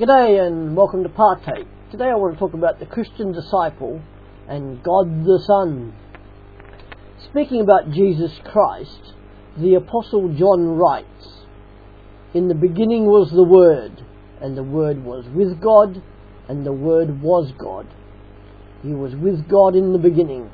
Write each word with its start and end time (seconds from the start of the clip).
G'day 0.00 0.46
and 0.46 0.74
welcome 0.74 1.02
to 1.02 1.10
Partake. 1.10 1.66
Today 1.90 2.06
I 2.06 2.14
want 2.14 2.32
to 2.32 2.38
talk 2.38 2.54
about 2.54 2.80
the 2.80 2.86
Christian 2.86 3.32
disciple 3.32 4.00
and 4.48 4.82
God 4.82 5.26
the 5.26 5.38
Son. 5.46 5.94
Speaking 7.28 7.60
about 7.60 7.90
Jesus 7.90 8.32
Christ, 8.42 9.12
the 9.58 9.74
Apostle 9.74 10.32
John 10.32 10.68
writes, 10.68 11.44
In 12.32 12.48
the 12.48 12.54
beginning 12.54 13.04
was 13.04 13.30
the 13.30 13.44
Word, 13.44 14.02
and 14.40 14.56
the 14.56 14.62
Word 14.62 15.04
was 15.04 15.26
with 15.34 15.60
God, 15.60 16.02
and 16.48 16.64
the 16.64 16.72
Word 16.72 17.20
was 17.20 17.52
God. 17.58 17.86
He 18.82 18.94
was 18.94 19.14
with 19.14 19.50
God 19.50 19.76
in 19.76 19.92
the 19.92 19.98
beginning. 19.98 20.50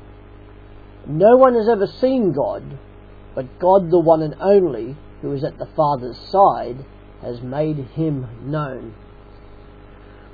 No 1.07 1.37
one 1.37 1.53
has 1.53 1.69
ever 1.69 1.87
seen 1.87 2.33
God, 2.33 2.77
but 3.33 3.59
God 3.59 3.91
the 3.91 3.99
one 4.01 4.23
and 4.23 4.35
only, 4.41 4.97
who 5.21 5.31
is 5.31 5.45
at 5.45 5.57
the 5.57 5.69
Father's 5.73 6.17
side, 6.17 6.83
has 7.21 7.41
made 7.41 7.77
him 7.95 8.27
known. 8.51 8.93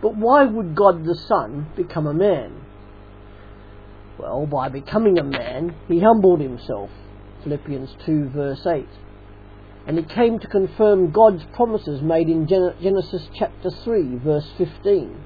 But 0.03 0.17
why 0.17 0.43
would 0.43 0.75
God 0.75 1.05
the 1.05 1.15
Son 1.15 1.67
become 1.77 2.05
a 2.05 2.13
man? 2.13 2.61
Well, 4.19 4.45
by 4.45 4.67
becoming 4.67 5.17
a 5.17 5.23
man, 5.23 5.75
he 5.87 6.01
humbled 6.01 6.41
himself. 6.41 6.89
Philippians 7.43 7.95
2 8.05 8.29
verse 8.29 8.67
8. 8.67 8.85
And 9.87 9.97
he 9.97 10.03
came 10.03 10.39
to 10.39 10.47
confirm 10.47 11.11
God's 11.11 11.43
promises 11.55 12.01
made 12.01 12.27
in 12.27 12.47
Genesis 12.47 13.29
chapter 13.33 13.69
3 13.69 14.17
verse 14.17 14.49
15. 14.57 15.23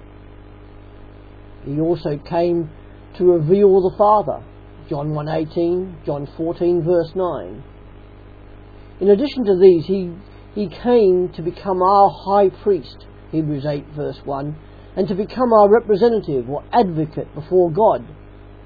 He 1.66 1.80
also 1.80 2.17
came 2.17 2.69
to 3.17 3.25
reveal 3.25 3.81
the 3.81 3.95
Father. 3.97 4.44
John 4.89 5.09
1:18, 5.09 6.05
John 6.05 6.27
14 6.38 6.83
verse 6.83 7.11
9. 7.16 7.63
In 9.02 9.09
addition 9.09 9.44
to 9.45 9.57
these, 9.57 9.85
he, 9.88 10.13
he 10.53 10.69
came 10.69 11.30
to 11.30 11.41
become 11.41 11.81
our 11.81 12.09
high 12.09 12.49
priest, 12.49 13.05
Hebrews 13.31 13.66
8 13.66 13.86
verse 13.95 14.20
1, 14.23 14.55
and 14.95 15.08
to 15.08 15.16
become 15.16 15.54
our 15.54 15.70
representative 15.70 16.49
or 16.49 16.63
advocate 16.72 17.34
before 17.36 17.72
God, 17.72 18.06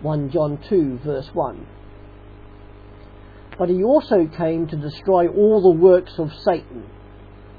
1 0.02 0.32
John 0.32 0.60
2 0.70 1.00
verse 1.06 1.30
1. 1.34 1.68
But 3.58 3.70
he 3.70 3.84
also 3.84 4.28
came 4.28 4.68
to 4.68 4.76
destroy 4.76 5.28
all 5.28 5.62
the 5.62 5.80
works 5.80 6.14
of 6.18 6.32
Satan, 6.44 6.90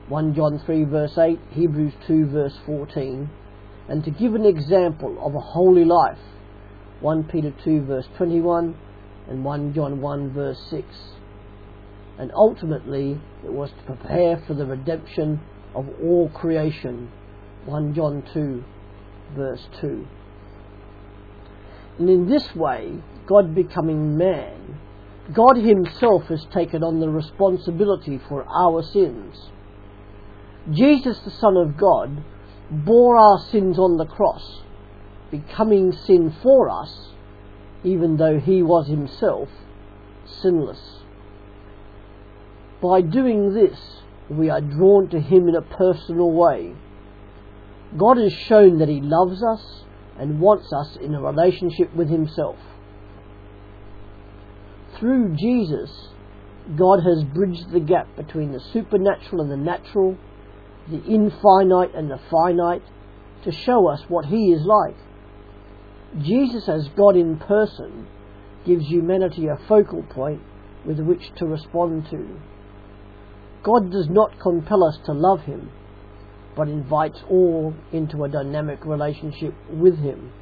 1 0.08 0.34
John 0.34 0.60
3 0.64 0.84
verse 0.84 1.16
8, 1.18 1.38
Hebrews 1.50 1.92
2 2.06 2.26
verse 2.26 2.58
14, 2.66 3.30
and 3.88 4.04
to 4.04 4.10
give 4.10 4.34
an 4.34 4.46
example 4.46 5.16
of 5.24 5.34
a 5.34 5.40
holy 5.40 5.84
life, 5.84 6.18
1 7.00 7.24
Peter 7.24 7.52
2 7.64 7.84
verse 7.84 8.06
21 8.16 8.76
and 9.28 9.44
1 9.44 9.74
John 9.74 10.00
1 10.00 10.32
verse 10.32 10.58
6. 10.70 10.86
And 12.18 12.30
ultimately 12.34 13.20
it 13.44 13.52
was 13.52 13.70
to 13.70 13.82
prepare 13.84 14.42
for 14.46 14.54
the 14.54 14.66
redemption 14.66 15.40
of 15.74 15.88
all 16.02 16.28
creation, 16.30 17.10
1 17.66 17.94
John 17.94 18.22
2 18.32 18.64
verse 19.34 19.66
2. 19.80 20.06
And 21.98 22.10
in 22.10 22.28
this 22.28 22.54
way, 22.54 23.02
God 23.26 23.54
becoming 23.54 24.16
man, 24.16 24.78
God 25.32 25.56
Himself 25.56 26.24
has 26.24 26.44
taken 26.52 26.82
on 26.82 27.00
the 27.00 27.08
responsibility 27.08 28.20
for 28.28 28.44
our 28.44 28.82
sins. 28.82 29.50
Jesus, 30.70 31.18
the 31.20 31.30
Son 31.30 31.56
of 31.56 31.76
God, 31.76 32.24
bore 32.70 33.16
our 33.16 33.38
sins 33.50 33.78
on 33.78 33.96
the 33.98 34.06
cross, 34.06 34.62
becoming 35.30 35.92
sin 35.92 36.34
for 36.42 36.70
us, 36.70 37.12
even 37.84 38.16
though 38.16 38.38
He 38.38 38.62
was 38.62 38.88
Himself 38.88 39.48
sinless. 40.24 41.02
By 42.80 43.00
doing 43.00 43.54
this, 43.54 44.01
we 44.28 44.50
are 44.50 44.60
drawn 44.60 45.08
to 45.10 45.20
Him 45.20 45.48
in 45.48 45.54
a 45.54 45.62
personal 45.62 46.30
way. 46.30 46.74
God 47.96 48.16
has 48.16 48.32
shown 48.32 48.78
that 48.78 48.88
He 48.88 49.00
loves 49.00 49.42
us 49.42 49.84
and 50.18 50.40
wants 50.40 50.72
us 50.72 50.96
in 51.00 51.14
a 51.14 51.20
relationship 51.20 51.94
with 51.94 52.08
Himself. 52.08 52.56
Through 54.98 55.36
Jesus, 55.36 56.08
God 56.76 57.00
has 57.00 57.24
bridged 57.24 57.70
the 57.72 57.80
gap 57.80 58.14
between 58.16 58.52
the 58.52 58.60
supernatural 58.72 59.42
and 59.42 59.50
the 59.50 59.56
natural, 59.56 60.16
the 60.88 61.02
infinite 61.04 61.94
and 61.94 62.10
the 62.10 62.20
finite, 62.30 62.84
to 63.44 63.52
show 63.52 63.88
us 63.88 64.02
what 64.08 64.26
He 64.26 64.52
is 64.52 64.64
like. 64.64 64.96
Jesus, 66.20 66.68
as 66.68 66.88
God 66.96 67.16
in 67.16 67.38
person, 67.38 68.06
gives 68.64 68.86
humanity 68.86 69.48
a 69.48 69.56
focal 69.66 70.02
point 70.02 70.40
with 70.84 71.00
which 71.00 71.32
to 71.36 71.46
respond 71.46 72.08
to. 72.10 72.40
God 73.62 73.90
does 73.90 74.08
not 74.08 74.38
compel 74.40 74.84
us 74.84 74.98
to 75.06 75.12
love 75.12 75.42
Him 75.42 75.70
but 76.56 76.68
invites 76.68 77.18
all 77.30 77.74
into 77.92 78.24
a 78.24 78.28
dynamic 78.28 78.84
relationship 78.84 79.54
with 79.70 79.98
Him. 79.98 80.32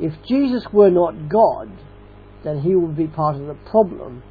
If 0.00 0.12
Jesus 0.26 0.66
were 0.72 0.90
not 0.90 1.28
God, 1.28 1.70
then 2.44 2.60
He 2.60 2.74
would 2.74 2.96
be 2.96 3.06
part 3.06 3.36
of 3.36 3.46
the 3.46 3.58
problem 3.70 4.22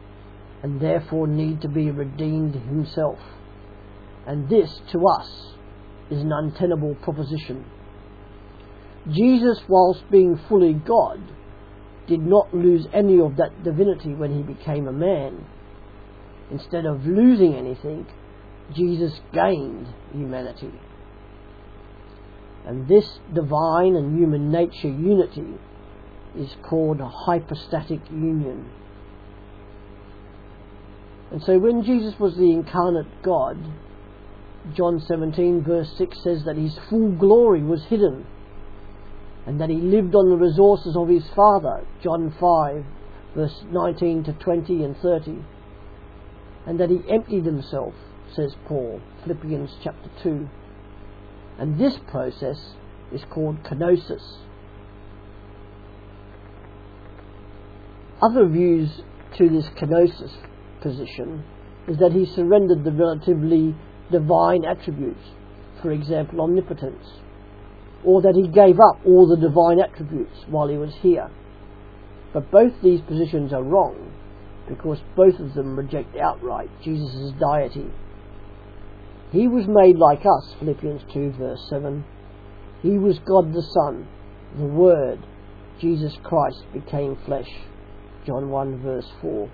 and 0.63 0.81
therefore 0.81 1.27
need 1.27 1.61
to 1.61 1.67
be 1.67 1.91
redeemed 1.91 2.55
Himself. 2.55 3.19
And 4.27 4.49
this, 4.49 4.79
to 4.91 4.99
us, 5.07 5.55
is 6.09 6.21
an 6.21 6.31
untenable 6.31 6.95
proposition. 6.95 7.65
Jesus, 9.11 9.61
whilst 9.67 10.09
being 10.09 10.39
fully 10.49 10.73
God, 10.73 11.19
did 12.07 12.21
not 12.21 12.53
lose 12.53 12.87
any 12.91 13.19
of 13.19 13.37
that 13.37 13.63
divinity 13.63 14.13
when 14.13 14.35
he 14.35 14.41
became 14.41 14.87
a 14.87 14.91
man. 14.91 15.45
Instead 16.51 16.85
of 16.85 17.05
losing 17.05 17.55
anything, 17.55 18.05
Jesus 18.73 19.19
gained 19.33 19.87
humanity. 20.11 20.71
And 22.65 22.87
this 22.87 23.19
divine 23.33 23.95
and 23.95 24.17
human 24.17 24.51
nature 24.51 24.89
unity 24.89 25.59
is 26.37 26.55
called 26.63 26.99
a 26.99 27.07
hypostatic 27.07 28.01
union. 28.09 28.69
And 31.31 31.43
so 31.43 31.57
when 31.59 31.83
Jesus 31.83 32.19
was 32.19 32.35
the 32.35 32.51
incarnate 32.51 33.23
God, 33.23 33.57
John 34.73 34.99
17 34.99 35.63
verse 35.63 35.91
6 35.97 36.23
says 36.23 36.43
that 36.45 36.57
his 36.57 36.77
full 36.89 37.11
glory 37.11 37.61
was 37.63 37.83
hidden 37.83 38.25
and 39.45 39.61
that 39.61 39.69
he 39.69 39.75
lived 39.75 40.15
on 40.15 40.29
the 40.29 40.37
resources 40.37 40.95
of 40.95 41.07
his 41.07 41.23
Father, 41.35 41.85
John 42.01 42.33
5 42.39 42.85
verse 43.35 43.63
19 43.69 44.23
to 44.23 44.33
20 44.33 44.83
and 44.83 44.97
30, 44.97 45.43
and 46.65 46.79
that 46.79 46.89
he 46.89 47.01
emptied 47.09 47.45
himself 47.45 47.93
says 48.35 48.55
Paul, 48.67 49.01
Philippians 49.23 49.71
chapter 49.83 50.09
2. 50.23 50.49
And 51.59 51.79
this 51.79 51.97
process 52.07 52.57
is 53.13 53.21
called 53.29 53.63
kenosis. 53.63 54.39
Other 58.21 58.47
views 58.47 59.01
to 59.37 59.49
this 59.49 59.65
kenosis 59.79 60.33
position 60.81 61.43
is 61.87 61.97
that 61.99 62.11
he 62.11 62.25
surrendered 62.25 62.83
the 62.83 62.91
relatively 62.91 63.75
divine 64.11 64.65
attributes, 64.65 65.23
for 65.81 65.91
example, 65.91 66.41
omnipotence, 66.41 67.05
or 68.03 68.21
that 68.21 68.35
he 68.35 68.47
gave 68.47 68.79
up 68.79 68.99
all 69.05 69.27
the 69.27 69.37
divine 69.37 69.79
attributes 69.79 70.45
while 70.47 70.67
he 70.67 70.77
was 70.77 70.93
here. 71.01 71.29
But 72.33 72.51
both 72.51 72.73
these 72.81 73.01
positions 73.01 73.53
are 73.53 73.63
wrong 73.63 74.14
because 74.67 74.99
both 75.15 75.39
of 75.39 75.53
them 75.53 75.77
reject 75.77 76.15
outright 76.17 76.69
Jesus' 76.83 77.33
deity 77.39 77.91
he 79.35 79.49
was 79.49 79.65
made 79.67 79.97
like 79.97 80.21
us, 80.25 80.55
Philippians 80.59 81.01
2 81.11 81.33
verse 81.37 81.59
7. 81.69 82.05
He 82.81 82.97
was 82.97 83.19
God 83.19 83.53
the 83.53 83.61
Son, 83.61 84.07
the 84.57 84.65
Word. 84.65 85.19
Jesus 85.79 86.13
Christ 86.23 86.63
became 86.71 87.17
flesh. 87.25 87.49
John 88.25 88.49
1 88.49 88.81
verse 88.81 89.11
4. 89.21 89.51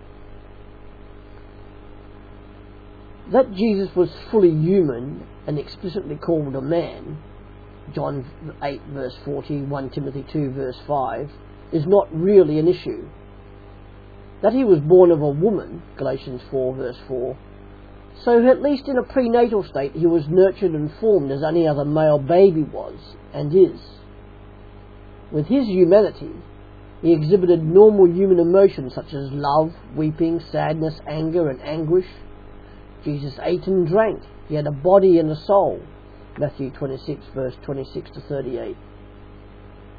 That 3.31 3.53
Jesus 3.53 3.95
was 3.95 4.11
fully 4.29 4.51
human 4.51 5.25
and 5.47 5.57
explicitly 5.57 6.15
called 6.15 6.55
a 6.55 6.61
man, 6.61 7.17
John 7.95 8.25
8 8.61 8.81
verse 8.93 9.17
40, 9.25 9.63
1 9.63 9.89
Timothy 9.89 10.25
2 10.31 10.51
verse 10.51 10.79
5, 10.85 11.31
is 11.71 11.85
not 11.87 12.07
really 12.13 12.59
an 12.59 12.67
issue. 12.67 13.07
That 14.41 14.53
he 14.53 14.63
was 14.63 14.79
born 14.79 15.11
of 15.11 15.21
a 15.21 15.29
woman, 15.29 15.83
Galatians 15.97 16.41
4 16.49 16.75
verse 16.75 16.97
4, 17.07 17.37
so 18.23 18.47
at 18.47 18.61
least 18.61 18.87
in 18.87 18.97
a 18.97 19.03
prenatal 19.03 19.63
state 19.63 19.93
he 19.95 20.05
was 20.05 20.27
nurtured 20.27 20.71
and 20.71 20.91
formed 20.99 21.31
as 21.31 21.43
any 21.43 21.67
other 21.67 21.85
male 21.85 22.19
baby 22.19 22.63
was 22.63 22.97
and 23.33 23.53
is. 23.53 23.79
With 25.31 25.47
his 25.47 25.65
humanity, 25.65 26.31
he 27.01 27.13
exhibited 27.13 27.63
normal 27.63 28.07
human 28.07 28.39
emotions 28.39 28.93
such 28.93 29.13
as 29.13 29.31
love, 29.31 29.73
weeping, 29.95 30.39
sadness, 30.51 30.99
anger, 31.07 31.49
and 31.49 31.61
anguish. 31.61 32.05
Jesus 33.03 33.39
ate 33.41 33.65
and 33.65 33.87
drank. 33.87 34.21
He 34.47 34.55
had 34.55 34.67
a 34.67 34.71
body 34.71 35.17
and 35.17 35.31
a 35.31 35.35
soul. 35.35 35.81
Matthew 36.37 36.69
26, 36.69 37.25
verse 37.33 37.55
26 37.63 38.11
to 38.11 38.21
38. 38.21 38.77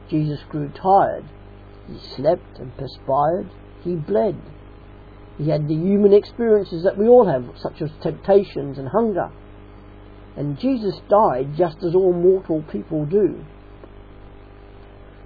Jesus 0.08 0.40
grew 0.48 0.68
tired. 0.68 1.24
He 1.88 1.98
slept 2.14 2.58
and 2.58 2.76
perspired. 2.76 3.50
He 3.84 3.94
bled. 3.94 4.40
He 5.38 5.48
had 5.48 5.66
the 5.66 5.74
human 5.74 6.12
experiences 6.12 6.84
that 6.84 6.98
we 6.98 7.08
all 7.08 7.26
have, 7.26 7.56
such 7.60 7.82
as 7.82 7.90
temptations 8.02 8.78
and 8.78 8.88
hunger. 8.88 9.30
And 10.36 10.58
Jesus 10.58 11.00
died 11.08 11.56
just 11.56 11.82
as 11.82 11.94
all 11.94 12.12
mortal 12.12 12.62
people 12.70 13.04
do. 13.04 13.44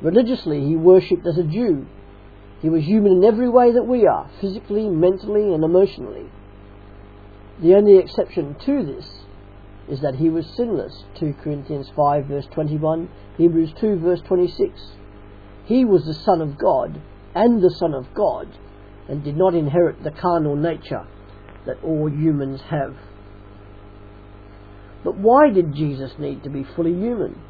Religiously, 0.01 0.65
he 0.65 0.77
worshipped 0.77 1.27
as 1.27 1.39
a 1.39 1.45
Jew. 1.45 1.87
He 2.61 2.69
was 2.69 2.85
human 2.85 3.13
in 3.13 3.25
every 3.25 3.49
way 3.49 3.73
that 3.73 3.87
we 3.87 4.07
are, 4.07 4.31
physically, 4.41 4.89
mentally, 4.89 5.53
and 5.53 5.63
emotionally. 5.63 6.31
The 7.61 7.75
only 7.75 7.99
exception 7.99 8.55
to 8.67 8.85
this 8.85 9.25
is 9.89 10.01
that 10.01 10.17
he 10.17 10.29
was 10.29 10.47
sinless. 10.57 11.05
2 11.19 11.35
Corinthians 11.43 11.91
5 11.95 12.27
verse 12.27 12.47
21, 12.51 13.09
Hebrews 13.39 13.73
2 13.81 13.99
verse 13.99 14.21
26. 14.23 14.81
He 15.65 15.85
was 15.85 16.05
the 16.05 16.15
Son 16.15 16.41
of 16.41 16.59
God 16.59 17.01
and 17.37 17.63
the 17.63 17.75
Son 17.79 17.93
of 17.93 18.07
God 18.15 18.49
and 19.09 19.23
did 19.23 19.37
not 19.37 19.55
inherit 19.55 20.03
the 20.03 20.11
carnal 20.11 20.57
nature 20.57 21.07
that 21.67 21.83
all 21.85 22.11
humans 22.11 22.63
have. 22.71 22.97
But 25.05 25.19
why 25.19 25.51
did 25.51 25.75
Jesus 25.75 26.13
need 26.19 26.43
to 26.45 26.51
be 26.51 26.65
fully 26.75 26.95
human? 26.95 27.41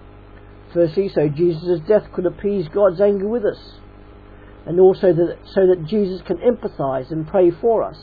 Firstly, 0.74 1.08
so 1.14 1.28
Jesus' 1.28 1.80
death 1.88 2.02
could 2.12 2.26
appease 2.26 2.66
God's 2.68 3.00
anger 3.00 3.28
with 3.28 3.44
us, 3.44 3.78
and 4.66 4.80
also 4.80 5.12
that, 5.12 5.38
so 5.54 5.66
that 5.66 5.86
Jesus 5.86 6.20
can 6.26 6.38
empathize 6.38 7.10
and 7.10 7.26
pray 7.26 7.50
for 7.50 7.84
us. 7.84 7.98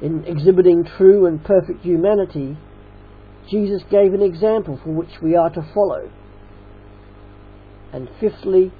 In 0.00 0.24
exhibiting 0.24 0.84
true 0.96 1.26
and 1.26 1.44
perfect 1.44 1.82
humanity, 1.82 2.56
Jesus 3.50 3.82
gave 3.90 4.14
an 4.14 4.22
example 4.22 4.78
for 4.82 4.90
which 4.90 5.20
we 5.20 5.34
are 5.34 5.50
to 5.50 5.72
follow. 5.74 6.08
And 7.92 8.08
fifthly, 8.20 8.72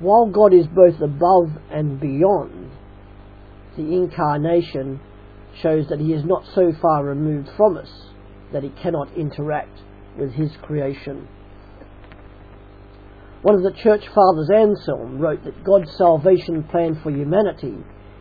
while 0.00 0.26
God 0.26 0.54
is 0.54 0.66
both 0.66 1.00
above 1.00 1.50
and 1.70 2.00
beyond, 2.00 2.70
the 3.76 3.94
incarnation 3.94 5.00
shows 5.62 5.88
that 5.88 6.00
he 6.00 6.12
is 6.12 6.24
not 6.24 6.44
so 6.54 6.72
far 6.80 7.04
removed 7.04 7.48
from 7.56 7.76
us 7.76 7.90
that 8.52 8.62
he 8.62 8.70
cannot 8.70 9.14
interact 9.16 9.80
with 10.18 10.32
his 10.32 10.50
creation. 10.62 11.28
One 13.42 13.54
of 13.54 13.62
the 13.62 13.78
church 13.78 14.06
fathers, 14.14 14.50
Anselm, 14.54 15.18
wrote 15.18 15.44
that 15.44 15.64
God's 15.64 15.90
salvation 15.96 16.64
plan 16.64 17.00
for 17.02 17.10
humanity 17.10 17.76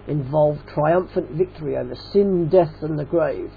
involved 0.08 0.62
triumphant 0.74 1.32
victory 1.32 1.78
over 1.78 1.96
sin, 2.14 2.48
death, 2.50 2.74
and 2.82 2.98
the 2.98 3.06
grave. 3.06 3.52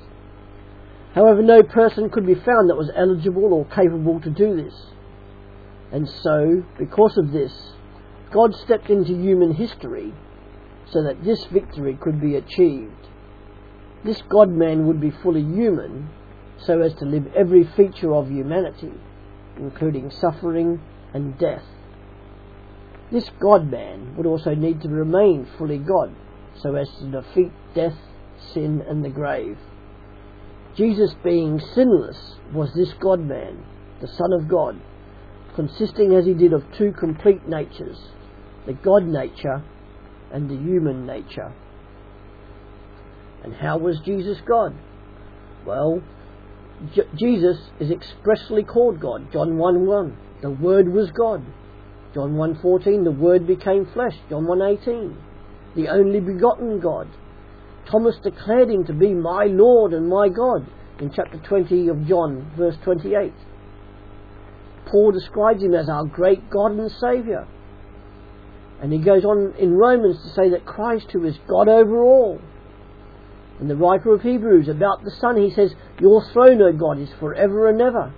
However, 1.15 1.43
no 1.43 1.63
person 1.63 2.11
could 2.11 2.27
be 2.27 2.35
found 2.35 2.69
that 2.69 2.77
was 2.77 2.91
eligible 2.97 3.53
or 3.53 3.65
capable 3.67 4.21
to 4.21 4.31
do 4.31 4.57
this. 4.57 4.75
And 5.93 6.09
so, 6.09 6.65
because 6.79 7.17
of 7.19 7.33
this, 7.33 7.53
God 8.33 8.55
stepped 8.55 8.91
into 8.91 9.15
human 9.15 9.55
history 9.55 10.13
so 10.91 11.03
that 11.03 11.25
this 11.25 11.45
victory 11.53 11.99
could 12.01 12.21
be 12.21 12.37
achieved. 12.37 13.09
This 14.05 14.23
God 14.29 14.51
man 14.51 14.87
would 14.87 15.01
be 15.01 15.11
fully 15.11 15.43
human 15.43 16.11
so 16.59 16.81
as 16.81 16.95
to 16.95 17.05
live 17.05 17.27
every 17.37 17.65
feature 17.77 18.15
of 18.15 18.29
humanity, 18.29 18.93
including 19.57 20.11
suffering 20.11 20.81
and 21.15 21.39
death. 21.39 21.65
This 23.11 23.31
God 23.41 23.71
man 23.71 24.17
would 24.17 24.27
also 24.27 24.55
need 24.55 24.81
to 24.83 24.89
remain 24.89 25.47
fully 25.59 25.79
God 25.79 26.15
so 26.57 26.75
as 26.75 26.89
to 26.99 27.11
defeat 27.11 27.53
death, 27.75 27.97
sin, 28.53 28.83
and 28.89 29.05
the 29.05 29.11
grave. 29.11 29.59
Jesus, 30.75 31.15
being 31.23 31.61
sinless, 31.75 32.37
was 32.53 32.73
this 32.75 32.93
God 32.95 33.21
man, 33.21 33.63
the 34.01 34.09
Son 34.09 34.33
of 34.33 34.49
God, 34.49 34.81
consisting 35.55 36.15
as 36.15 36.25
he 36.25 36.33
did 36.33 36.53
of 36.53 36.65
two 36.77 36.93
complete 36.93 37.47
natures, 37.47 37.99
the 38.67 38.75
God 38.75 39.05
nature 39.05 39.63
and 40.33 40.49
the 40.49 40.57
human 40.57 41.07
nature. 41.07 41.53
And 43.45 43.55
how 43.55 43.79
was 43.79 44.01
Jesus 44.05 44.39
God? 44.47 44.75
Well, 45.67 46.01
J- 46.95 47.09
Jesus 47.17 47.59
is 47.81 47.91
expressly 47.91 48.63
called 48.63 49.01
God. 49.01 49.33
John 49.33 49.59
1 49.59 49.87
1. 49.87 50.17
The 50.43 50.51
Word 50.51 50.89
was 50.89 51.11
God. 51.11 51.45
John 52.15 52.35
1.14, 52.35 53.05
the 53.05 53.11
Word 53.11 53.47
became 53.47 53.87
flesh. 53.95 54.15
John 54.29 54.45
1.18, 54.45 55.17
the 55.77 55.89
only 55.89 56.21
begotten 56.21 56.79
God. 56.79 57.09
Thomas 57.91 58.17
declared 58.23 58.71
him 58.71 58.85
to 58.85 58.93
be 58.93 59.15
my 59.15 59.45
Lord 59.45 59.93
and 59.93 60.09
my 60.09 60.29
God 60.29 60.67
in 61.01 61.11
chapter 61.15 61.39
20 61.39 61.89
of 61.89 62.07
John, 62.07 62.53
verse 62.57 62.77
28. 62.85 63.33
Paul 64.87 65.13
describes 65.13 65.63
him 65.63 65.75
as 65.75 65.89
our 65.89 66.05
great 66.05 66.51
God 66.51 66.73
and 66.73 66.91
Saviour. 67.01 67.47
And 68.83 68.93
he 68.93 68.99
goes 68.99 69.25
on 69.25 69.55
in 69.59 69.75
Romans 69.75 70.21
to 70.23 70.29
say 70.31 70.51
that 70.51 70.67
Christ, 70.67 71.07
who 71.13 71.25
is 71.25 71.37
God 71.49 71.69
over 71.69 72.03
all, 72.03 72.41
and 73.61 73.71
the 73.71 73.77
writer 73.77 74.13
of 74.13 74.23
Hebrews 74.23 74.69
about 74.69 75.05
the 75.05 75.13
Son, 75.21 75.41
he 75.41 75.55
says, 75.55 75.73
Your 76.01 76.21
throne, 76.33 76.61
O 76.61 76.73
God, 76.73 76.99
is 76.99 77.11
forever 77.21 77.69
and 77.69 77.81
ever. 77.81 78.13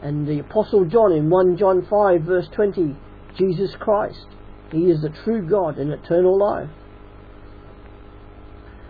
And 0.00 0.28
the 0.28 0.38
Apostle 0.38 0.84
John 0.84 1.10
in 1.12 1.28
1 1.28 1.56
John 1.56 1.84
5, 1.90 2.22
verse 2.22 2.46
20, 2.54 2.94
Jesus 3.36 3.74
Christ, 3.80 4.26
he 4.70 4.84
is 4.84 5.02
the 5.02 5.12
true 5.24 5.48
God 5.48 5.78
and 5.78 5.90
eternal 5.90 6.38
life. 6.38 6.70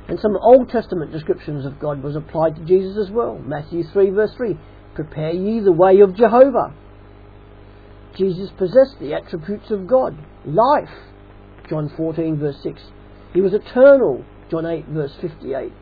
And 0.09 0.21
some 0.21 0.37
Old 0.43 0.69
Testament 0.69 1.11
descriptions 1.11 1.65
of 1.65 1.81
God 1.81 2.03
was 2.03 2.17
applied 2.17 2.57
to 2.57 2.65
Jesus 2.67 2.99
as 2.99 3.11
well. 3.11 3.39
Matthew 3.39 3.85
3, 3.85 4.11
verse 4.11 4.35
3, 4.37 4.59
Prepare 4.95 5.33
ye 5.33 5.61
the 5.61 5.73
way 5.73 6.01
of 6.01 6.15
Jehovah. 6.15 6.75
Jesus 8.19 8.51
possessed 8.59 8.99
the 8.99 9.15
attributes 9.15 9.71
of 9.71 9.87
God. 9.87 10.19
Life, 10.45 10.91
John 11.71 11.89
14, 11.97 12.37
verse 12.37 12.61
6. 12.65 12.83
He 13.33 13.41
was 13.41 13.55
eternal, 13.55 14.25
John 14.51 14.67
8, 14.67 14.87
verse 14.87 15.15
58. 15.21 15.73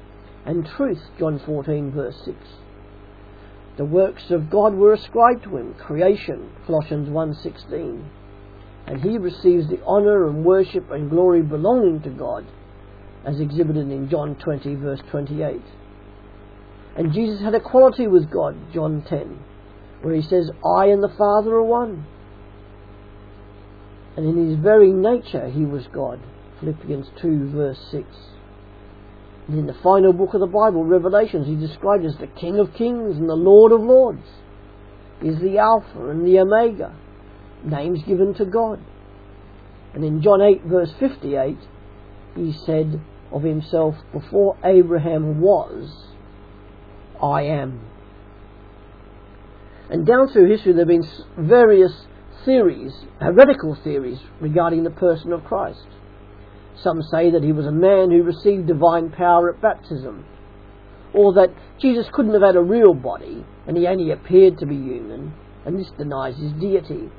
And 0.45 0.67
truth, 0.77 1.01
John 1.19 1.41
14, 1.47 1.93
verse 1.93 2.17
6. 2.27 2.37
The 3.79 3.87
works 3.87 4.31
of 4.31 4.51
God 4.51 4.75
were 4.75 4.93
ascribed 4.93 5.45
to 5.45 5.57
him, 5.57 5.75
creation, 5.75 6.51
Colossians 6.67 7.09
1.16. 7.09 8.05
And 8.87 9.01
he 9.01 9.17
receives 9.17 9.69
the 9.69 9.83
honour 9.85 10.29
and 10.29 10.45
worship 10.45 10.91
and 10.91 11.11
glory 11.11 11.43
belonging 11.43 12.03
to 12.03 12.11
God, 12.11 12.47
as 13.25 13.41
exhibited 13.41 13.91
in 13.91 14.11
John 14.11 14.37
20, 14.37 14.75
verse 14.77 15.01
28. 15.11 15.63
And 16.97 17.13
Jesus 17.13 17.41
had 17.41 17.55
equality 17.55 18.07
with 18.07 18.31
God, 18.31 18.57
John 18.73 19.03
10, 19.09 19.39
where 20.03 20.15
he 20.15 20.23
says, 20.23 20.51
I 20.65 20.87
and 20.87 21.03
the 21.03 21.15
Father 21.17 21.55
are 21.55 21.65
one. 21.65 22.07
And 24.17 24.27
in 24.27 24.49
his 24.49 24.59
very 24.59 24.93
nature 24.93 25.49
he 25.49 25.65
was 25.65 25.87
God, 25.93 26.21
Philippians 26.61 27.07
2, 27.21 27.51
verse 27.51 27.79
6. 27.91 28.05
And 29.49 29.59
in 29.59 29.67
the 29.67 29.77
final 29.83 30.13
book 30.13 30.35
of 30.35 30.41
the 30.41 30.47
Bible, 30.47 30.85
Revelations, 30.85 31.47
he's 31.47 31.69
described 31.69 32.05
as 32.05 32.17
the 32.17 32.27
King 32.27 32.59
of 32.59 32.75
Kings 32.75 33.17
and 33.17 33.29
the 33.29 33.35
Lord 33.35 33.73
of 33.73 33.81
Lords. 33.81 34.27
He's 35.23 35.39
the 35.39 35.59
Alpha 35.59 36.11
and 36.11 36.27
the 36.27 36.41
Omega, 36.41 36.95
names 37.65 38.03
given 38.07 38.35
to 38.35 38.45
God. 38.45 38.81
And 39.95 40.05
in 40.05 40.23
John 40.23 40.43
8, 40.43 40.65
verse 40.65 40.93
58, 40.99 41.57
he 42.35 42.53
said, 42.65 43.01
of 43.33 43.43
himself, 43.43 43.95
Before 44.13 44.57
Abraham 44.65 45.41
was, 45.41 45.91
I 47.23 47.43
am. 47.43 47.81
And 49.91 50.07
down 50.07 50.29
through 50.29 50.51
history 50.51 50.73
there 50.73 50.81
have 50.81 50.89
been 50.89 51.09
various 51.39 52.07
theories, 52.45 52.93
heretical 53.21 53.77
theories, 53.83 54.19
regarding 54.41 54.85
the 54.85 54.91
person 54.91 55.33
of 55.33 55.45
Christ. 55.45 55.87
Some 56.83 57.03
say 57.03 57.31
that 57.31 57.43
he 57.43 57.53
was 57.53 57.67
a 57.67 57.73
man 57.73 58.11
who 58.11 58.23
received 58.23 58.67
divine 58.67 59.11
power 59.11 59.53
at 59.53 59.63
baptism, 59.63 60.25
or 61.15 61.33
that 61.35 61.51
Jesus 61.81 62.07
couldn't 62.13 62.35
have 62.35 62.43
had 62.43 62.57
a 62.57 62.63
real 62.63 62.95
body 62.95 63.45
and 63.67 63.77
he 63.77 63.87
only 63.87 64.13
appeared 64.13 64.59
to 64.59 64.67
be 64.67 64.77
human, 64.77 65.35
and 65.65 65.79
this 65.79 65.91
denies 65.99 66.37
his 66.37 66.53
deity. 66.53 67.11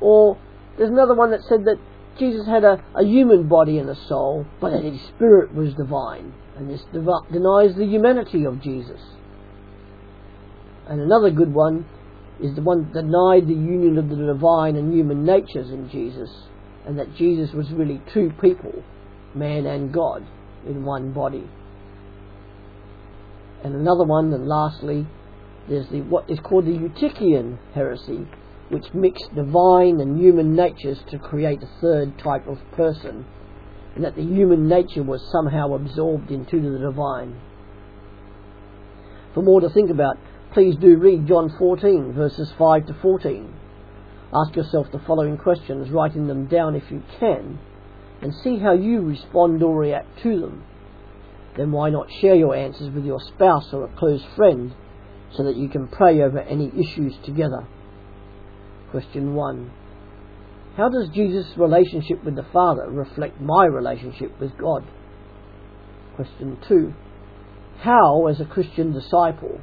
Or 0.00 0.38
there's 0.78 0.90
another 0.90 1.14
one 1.14 1.30
that 1.32 1.42
said 1.42 1.66
that 1.66 1.78
Jesus 2.18 2.46
had 2.46 2.64
a, 2.64 2.82
a 2.96 3.04
human 3.04 3.48
body 3.48 3.78
and 3.78 3.88
a 3.88 3.94
soul, 3.94 4.46
but 4.60 4.70
that 4.70 4.82
his 4.82 5.00
spirit 5.14 5.54
was 5.54 5.74
divine. 5.74 6.32
And 6.56 6.70
this 6.70 6.82
dev- 6.92 7.30
denies 7.30 7.76
the 7.76 7.84
humanity 7.84 8.44
of 8.44 8.62
Jesus. 8.62 9.00
And 10.88 11.00
another 11.00 11.30
good 11.30 11.52
one 11.52 11.84
is 12.42 12.54
the 12.54 12.62
one 12.62 12.84
that 12.84 13.02
denied 13.02 13.46
the 13.46 13.54
union 13.54 13.98
of 13.98 14.08
the 14.08 14.16
divine 14.16 14.76
and 14.76 14.92
human 14.92 15.24
natures 15.24 15.70
in 15.70 15.88
Jesus, 15.90 16.30
and 16.86 16.98
that 16.98 17.14
Jesus 17.16 17.52
was 17.52 17.70
really 17.70 18.00
two 18.12 18.32
people, 18.40 18.82
man 19.34 19.66
and 19.66 19.92
God, 19.92 20.26
in 20.66 20.84
one 20.84 21.12
body. 21.12 21.48
And 23.62 23.74
another 23.74 24.04
one, 24.04 24.32
and 24.32 24.48
lastly, 24.48 25.06
there's 25.68 25.88
the 25.88 26.00
what 26.00 26.30
is 26.30 26.38
called 26.40 26.64
the 26.64 26.70
Eutychian 26.70 27.58
heresy, 27.74 28.26
which 28.70 28.94
mixed 28.94 29.34
divine 29.34 30.00
and 30.00 30.18
human 30.18 30.54
natures 30.56 30.98
to 31.10 31.18
create 31.18 31.62
a 31.62 31.80
third 31.80 32.18
type 32.18 32.46
of 32.46 32.58
person, 32.72 33.26
and 33.94 34.04
that 34.04 34.16
the 34.16 34.22
human 34.22 34.66
nature 34.66 35.02
was 35.02 35.20
somehow 35.30 35.74
absorbed 35.74 36.30
into 36.30 36.60
the 36.60 36.78
divine. 36.78 37.38
For 39.34 39.42
more 39.42 39.60
to 39.60 39.68
think 39.68 39.90
about, 39.90 40.16
please 40.52 40.74
do 40.80 40.96
read 40.96 41.28
John 41.28 41.54
14, 41.58 42.12
verses 42.12 42.52
5 42.58 42.86
to 42.86 42.94
14. 42.94 43.54
Ask 44.34 44.56
yourself 44.56 44.88
the 44.92 44.98
following 45.06 45.38
questions, 45.38 45.90
writing 45.90 46.26
them 46.26 46.46
down 46.46 46.74
if 46.74 46.90
you 46.90 47.02
can, 47.18 47.58
and 48.20 48.34
see 48.42 48.58
how 48.58 48.72
you 48.72 49.00
respond 49.00 49.62
or 49.62 49.76
react 49.76 50.22
to 50.22 50.40
them. 50.40 50.64
then 51.56 51.72
why 51.72 51.90
not 51.90 52.10
share 52.20 52.34
your 52.34 52.54
answers 52.54 52.92
with 52.94 53.04
your 53.04 53.20
spouse 53.20 53.72
or 53.72 53.84
a 53.84 53.96
close 53.96 54.24
friend 54.36 54.74
so 55.32 55.44
that 55.44 55.56
you 55.56 55.68
can 55.68 55.88
pray 55.88 56.20
over 56.20 56.40
any 56.40 56.70
issues 56.78 57.14
together? 57.24 57.66
Question 58.90 59.34
1. 59.34 59.70
How 60.76 60.88
does 60.88 61.08
Jesus' 61.10 61.56
relationship 61.56 62.24
with 62.24 62.36
the 62.36 62.46
Father 62.52 62.86
reflect 62.88 63.40
my 63.40 63.66
relationship 63.66 64.40
with 64.40 64.56
God? 64.58 64.84
Question 66.16 66.58
2. 66.68 66.94
How, 67.80 68.26
as 68.26 68.40
a 68.40 68.44
Christian 68.44 68.92
disciple, 68.92 69.60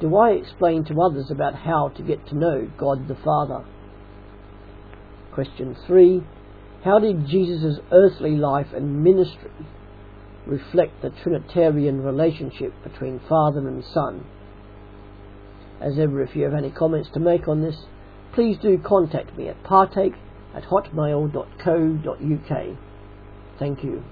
do 0.00 0.16
I 0.16 0.30
explain 0.30 0.84
to 0.86 1.02
others 1.02 1.30
about 1.30 1.54
how 1.54 1.88
to 1.96 2.02
get 2.02 2.26
to 2.28 2.36
know 2.36 2.70
God 2.78 3.06
the 3.06 3.16
Father? 3.16 3.64
Question 5.32 5.76
3. 5.86 6.22
How 6.84 6.98
did 6.98 7.26
Jesus' 7.26 7.78
earthly 7.92 8.36
life 8.36 8.68
and 8.74 9.04
ministry 9.04 9.50
reflect 10.46 11.02
the 11.02 11.10
Trinitarian 11.10 12.02
relationship 12.02 12.72
between 12.82 13.20
Father 13.28 13.68
and 13.68 13.84
Son? 13.84 14.24
As 15.80 15.98
ever, 15.98 16.22
if 16.22 16.34
you 16.34 16.44
have 16.44 16.54
any 16.54 16.70
comments 16.70 17.10
to 17.14 17.20
make 17.20 17.48
on 17.48 17.62
this, 17.62 17.76
please 18.34 18.56
do 18.60 18.78
contact 18.78 19.36
me 19.36 19.48
at 19.48 19.62
partake 19.62 20.14
at 20.54 20.64
hotmail.co.uk. 20.64 22.76
Thank 23.58 23.84
you. 23.84 24.02